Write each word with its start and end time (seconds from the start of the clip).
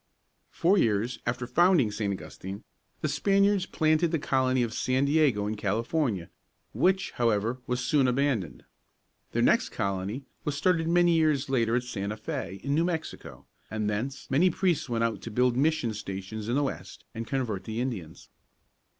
Four 0.49 0.79
years 0.79 1.19
after 1.27 1.45
founding 1.45 1.91
St. 1.91 2.11
Augustine, 2.11 2.63
the 3.01 3.07
Spaniards 3.07 3.67
planted 3.67 4.09
the 4.09 4.17
colony 4.17 4.63
of 4.63 4.73
San 4.73 5.05
Diego 5.05 5.45
in 5.45 5.53
California, 5.53 6.31
which, 6.73 7.11
however, 7.11 7.59
was 7.67 7.85
soon 7.85 8.07
abandoned. 8.07 8.63
Their 9.33 9.43
next 9.43 9.69
colony 9.69 10.23
was 10.43 10.57
started 10.57 10.87
many 10.87 11.13
years 11.13 11.51
later 11.51 11.75
at 11.75 11.83
Santa 11.83 12.17
Fé 12.17 12.23
(fā´), 12.53 12.61
in 12.61 12.73
New 12.73 12.85
Mexico, 12.85 13.45
and 13.69 13.87
thence 13.87 14.25
many 14.31 14.49
priests 14.49 14.89
went 14.89 15.03
out 15.03 15.21
to 15.21 15.29
build 15.29 15.55
mission 15.55 15.93
stations 15.93 16.47
in 16.49 16.55
the 16.55 16.63
West 16.63 17.05
and 17.13 17.27
convert 17.27 17.65
the 17.65 17.79
Indians. 17.79 18.29